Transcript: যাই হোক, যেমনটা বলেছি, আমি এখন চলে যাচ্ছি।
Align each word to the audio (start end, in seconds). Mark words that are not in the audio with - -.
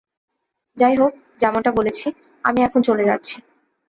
যাই 0.77 0.95
হোক, 0.95 1.11
যেমনটা 1.39 1.71
বলেছি, 1.71 2.07
আমি 2.43 2.59
এখন 2.63 2.81
চলে 2.81 3.03
যাচ্ছি। 3.03 3.35